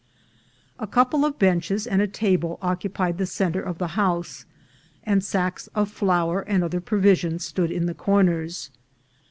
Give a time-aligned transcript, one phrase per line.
[0.79, 4.45] A couple of benches and a table occupied the center of the house,
[5.03, 8.71] and sacks of flour and other provisions stood in the corners.